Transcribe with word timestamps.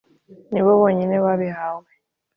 ni 0.51 0.61
bo 0.65 0.71
bonyine 0.81 1.15
babihawe 1.25 1.91